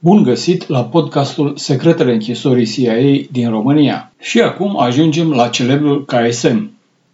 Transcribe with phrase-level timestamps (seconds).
[0.00, 4.12] Bun găsit la podcastul Secretele închisorii CIA din România.
[4.20, 6.70] Și acum ajungem la celebrul KSM.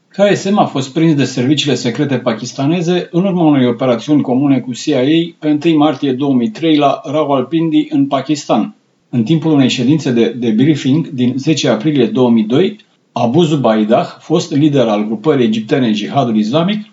[0.09, 5.35] KSM a fost prins de serviciile secrete pakistaneze în urma unei operațiuni comune cu CIA
[5.39, 8.75] pe 1 martie 2003 la Rawalpindi în Pakistan.
[9.11, 12.77] În timpul unei ședințe de debriefing din 10 aprilie 2002,
[13.13, 16.85] Abu Zubaidah, fost lider al grupării egiptene Jihadul Islamic,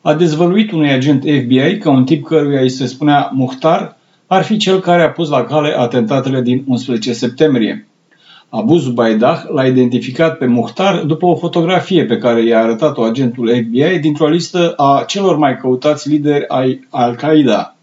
[0.00, 3.97] a dezvăluit unui agent FBI că un tip căruia îi se spunea Muhtar
[4.28, 7.88] ar fi cel care a pus la cale atentatele din 11 septembrie.
[8.50, 13.98] Abu Zubaidah l-a identificat pe Muhtar după o fotografie pe care i-a arătat-o agentul FBI
[14.00, 17.76] dintr-o listă a celor mai căutați lideri ai Al-Qaeda.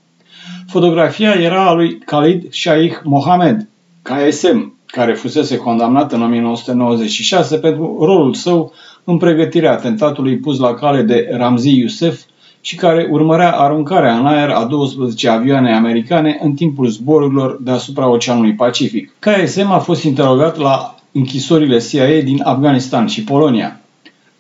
[0.68, 3.68] Fotografia era a lui Khalid Shaikh Mohammed,
[4.02, 8.74] KSM, care fusese condamnat în 1996 pentru rolul său
[9.04, 12.22] în pregătirea atentatului pus la cale de Ramzi Youssef
[12.66, 18.54] și care urmărea aruncarea în aer a 12 avioane americane în timpul zborurilor deasupra Oceanului
[18.54, 19.14] Pacific.
[19.20, 23.80] KSM a fost interogat la închisorile CIA din Afganistan și Polonia.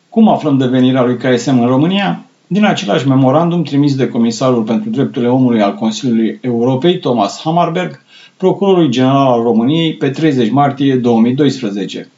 [0.10, 2.24] Cum aflăm de venirea lui KSM în România?
[2.48, 8.02] Din același memorandum trimis de Comisarul pentru Drepturile Omului al Consiliului Europei, Thomas Hammarberg,
[8.38, 12.10] Procurorului General al României, pe 30 martie 2012.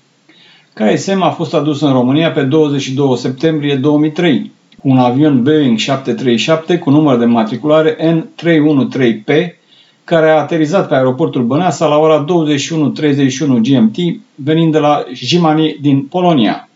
[0.73, 4.56] KSM a fost adus în România pe 22 septembrie 2003 cu
[4.87, 9.55] un avion Boeing 737 cu număr de matriculare N313P
[10.03, 12.27] care a aterizat pe aeroportul Băneasa la ora 21.31
[13.61, 13.95] GMT
[14.35, 16.69] venind de la Jimani din Polonia.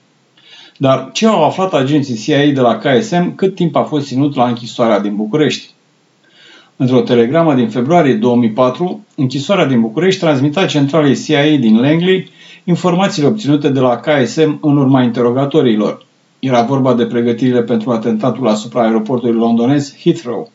[0.78, 4.48] Dar ce au aflat agenții CIA de la KSM cât timp a fost ținut la
[4.48, 5.70] închisoarea din București?
[6.76, 12.30] Într-o telegramă din februarie 2004, închisoarea din București transmita centralei CIA din Langley
[12.64, 16.09] informațiile obținute de la KSM în urma interogatoriilor.
[16.42, 20.52] Era vorba de pregătirile pentru atentatul asupra aeroportului londonez Heathrow.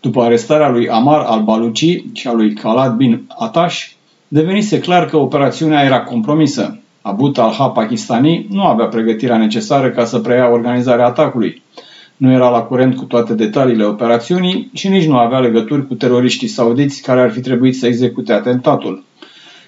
[0.00, 3.84] După arestarea lui Amar al-Baluchi și a lui Khalad bin Atash,
[4.28, 6.80] devenise clar că operațiunea era compromisă.
[7.02, 11.62] Abu Talha pakistani nu avea pregătirea necesară ca să preia organizarea atacului.
[12.16, 16.48] Nu era la curent cu toate detaliile operațiunii și nici nu avea legături cu teroriștii
[16.48, 19.04] saudiți care ar fi trebuit să execute atentatul.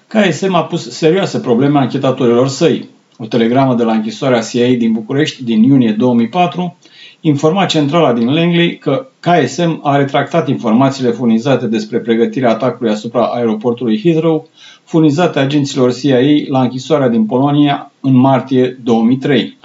[0.07, 2.89] KSM a pus serioase probleme anchetatorilor săi.
[3.23, 6.77] O telegramă de la închisoarea CIA din București din iunie 2004
[7.19, 14.01] informa centrala din Langley că KSM a retractat informațiile furnizate despre pregătirea atacului asupra aeroportului
[14.03, 14.47] Heathrow,
[14.83, 19.57] furnizate agenților CIA la închisoarea din Polonia în martie 2003.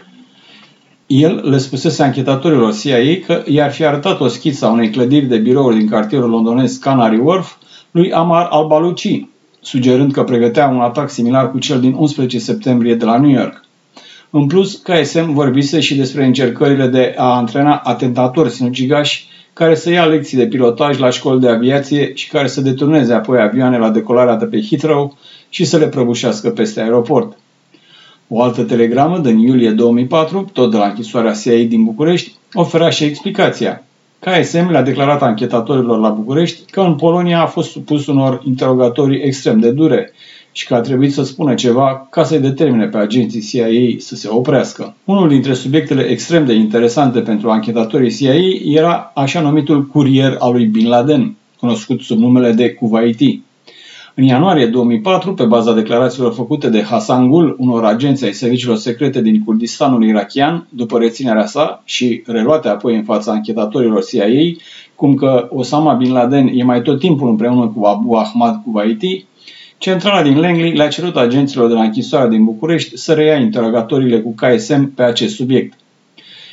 [1.06, 5.36] El le spusese anchetatorilor CIA că i-ar fi arătat o schiță a unei clădiri de
[5.36, 7.56] birouri din cartierul londonez Canary Wharf
[7.90, 9.28] lui Amar al-Baluchi,
[9.66, 13.64] sugerând că pregătea un atac similar cu cel din 11 septembrie de la New York.
[14.30, 20.04] În plus, KSM vorbise și despre încercările de a antrena atentatori sinucigași care să ia
[20.04, 24.36] lecții de pilotaj la școli de aviație și care să deturneze apoi avioane la decolarea
[24.36, 25.16] de pe Heathrow
[25.48, 27.36] și să le prăbușească peste aeroport.
[28.28, 33.04] O altă telegramă din iulie 2004, tot de la închisoarea CIA din București, oferea și
[33.04, 33.85] explicația.
[34.26, 39.58] KSM le-a declarat anchetatorilor la București că în Polonia a fost supus unor interogatorii extrem
[39.58, 40.12] de dure
[40.52, 44.28] și că a trebuit să spună ceva ca să-i determine pe agenții CIA să se
[44.28, 44.94] oprească.
[45.04, 48.34] Unul dintre subiectele extrem de interesante pentru anchetatorii CIA
[48.80, 53.42] era așa numitul curier al lui Bin Laden, cunoscut sub numele de Kuwaiti.
[54.18, 59.22] În ianuarie 2004, pe baza declarațiilor făcute de Hassan Gul, unor agenții ai serviciilor secrete
[59.22, 64.26] din Kurdistanul irachian, după reținerea sa și reluate apoi în fața anchetatorilor CIA,
[64.94, 69.26] cum că Osama Bin Laden e mai tot timpul împreună cu Abu Ahmad Kuwaiti,
[69.78, 74.34] centrala din Langley le-a cerut agenților de la închisoarea din București să reia interogatorile cu
[74.34, 75.78] KSM pe acest subiect.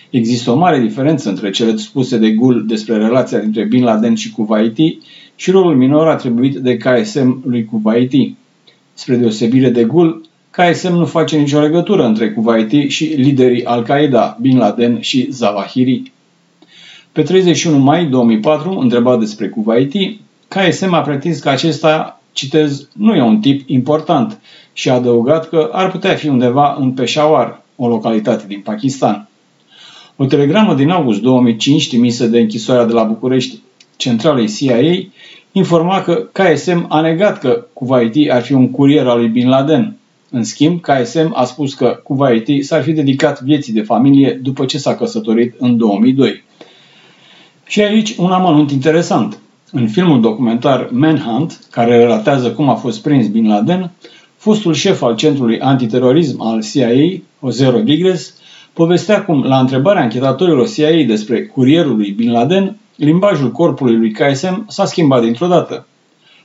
[0.10, 4.32] Există o mare diferență între cele spuse de Gul despre relația dintre Bin Laden și
[4.32, 4.98] Kuwaiti
[5.36, 8.36] și rolul minor atribuit de KSM lui Kuwaiti.
[8.94, 14.58] Spre deosebire de Gul, KSM nu face nicio legătură între Kuwaiti și liderii Al-Qaeda, Bin
[14.58, 16.12] Laden și Zawahiri.
[17.12, 23.22] Pe 31 mai 2004, întrebat despre Kuwaiti, KSM a pretins că acesta, citez, nu e
[23.22, 24.40] un tip important
[24.74, 29.28] și a adăugat că ar putea fi undeva în Peshawar, o localitate din Pakistan.
[30.16, 33.60] O telegramă din august 2005 trimisă de închisoarea de la București
[33.96, 35.10] centralei CIA
[35.52, 39.98] informa că KSM a negat că Kuwaiti ar fi un curier al lui Bin Laden.
[40.30, 44.78] În schimb, KSM a spus că Kuwaiti s-ar fi dedicat vieții de familie după ce
[44.78, 46.44] s-a căsătorit în 2002.
[47.68, 49.38] Și aici un amănunt interesant.
[49.72, 53.92] În filmul documentar Manhunt, care relatează cum a fost prins Bin Laden,
[54.36, 58.34] fostul șef al Centrului Antiterorism al CIA, Jose Rodriguez,
[58.74, 64.66] povestea cum, la întrebarea anchetatorilor CIA despre curierul lui Bin Laden, limbajul corpului lui KSM
[64.70, 65.88] s-a schimbat dintr-o dată.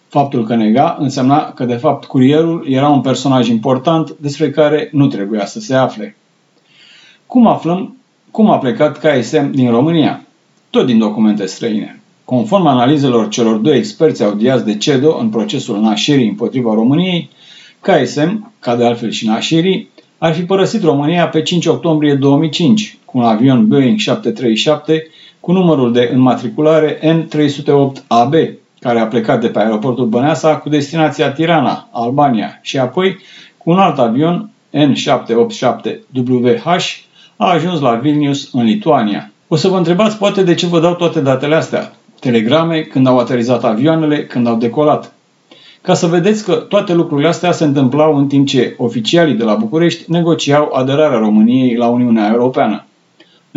[0.08, 5.06] Faptul că nega însemna că de fapt curierul era un personaj important despre care nu
[5.06, 6.16] trebuia să se afle.
[7.26, 7.96] Cum aflăm
[8.30, 10.26] cum a plecat KSM din România?
[10.70, 12.00] Tot din documente străine.
[12.24, 17.30] Conform analizelor celor doi experți audiați de CEDO în procesul nașirii împotriva României,
[17.80, 23.18] KSM, ca de altfel și nașirii, ar fi părăsit România pe 5 octombrie 2005 cu
[23.18, 25.10] un avion Boeing 737
[25.48, 28.32] cu numărul de înmatriculare N308AB,
[28.80, 33.18] care a plecat de pe aeroportul Băneasa cu destinația Tirana, Albania, și apoi
[33.56, 36.64] cu un alt avion N787WH
[37.36, 39.30] a ajuns la Vilnius, în Lituania.
[39.48, 41.92] O să vă întrebați poate de ce vă dau toate datele astea.
[42.20, 45.12] Telegrame, când au aterizat avioanele, când au decolat.
[45.80, 49.54] Ca să vedeți că toate lucrurile astea se întâmplau în timp ce oficialii de la
[49.54, 52.87] București negociau aderarea României la Uniunea Europeană.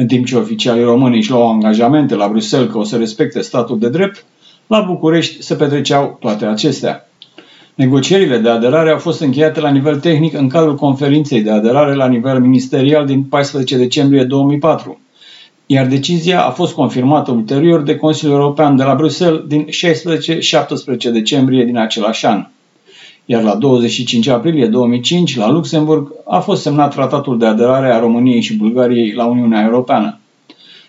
[0.02, 3.80] În timp ce oficialii români își luau angajamente la Bruxelles că o să respecte statul
[3.80, 4.26] de drept,
[4.68, 7.10] la București se petreceau toate acestea.
[7.76, 12.08] Negocierile de aderare au fost încheiate la nivel tehnic în cadrul conferinței de aderare la
[12.08, 15.00] nivel ministerial din 14 decembrie 2004,
[15.66, 19.66] iar decizia a fost confirmată ulterior de Consiliul European de la Bruxelles din
[21.10, 22.48] 16-17 decembrie din același an.
[23.32, 28.42] Iar la 25 aprilie 2005, la Luxemburg, a fost semnat tratatul de aderare a României
[28.42, 30.20] și Bulgariei la Uniunea Europeană.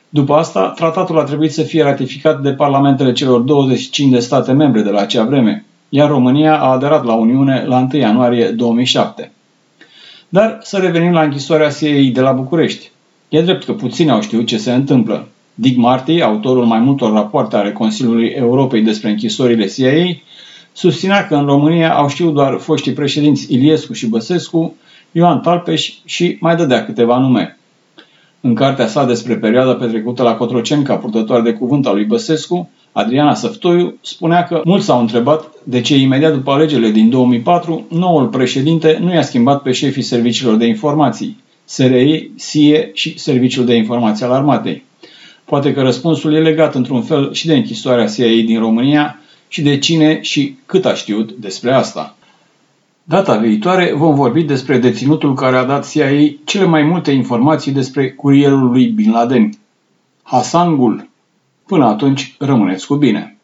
[0.09, 4.83] După asta, tratatul a trebuit să fie ratificat de parlamentele celor 25 de state membre
[4.83, 9.33] de la acea vreme, iar România a aderat la Uniune la 1 ianuarie 2007.
[10.29, 12.91] Dar să revenim la închisoarea CIA de la București.
[13.29, 15.29] E drept că puțini au știut ce se întâmplă.
[15.55, 20.23] Dick Marty, autorul mai multor rapoarte ale Consiliului Europei despre închisorile CIA,
[20.73, 24.75] susținea că în România au știut doar foștii președinți Iliescu și Băsescu,
[25.13, 27.59] Ioan Talpeș și mai dădea câteva nume.
[28.41, 32.71] În cartea sa despre perioada petrecută la Cotroceni ca purtătoare de cuvânt al lui Băsescu,
[32.93, 38.27] Adriana Săftoiu spunea că mulți s-au întrebat de ce imediat după alegerile din 2004, noul
[38.27, 44.25] președinte nu i-a schimbat pe șefii serviciilor de informații, SRI, SIE și Serviciul de Informații
[44.25, 44.85] al Armatei.
[45.45, 49.22] Poate că răspunsul e legat într-un fel și de închisoarea CIA din România
[49.53, 52.17] și de cine și cât a știut despre asta.
[53.05, 58.11] Data viitoare vom vorbi despre deținutul care a dat CIA cele mai multe informații despre
[58.11, 59.51] curierul lui Bin Laden,
[60.23, 61.09] Hassan Gul.
[61.67, 63.37] Până atunci, rămâneți cu bine!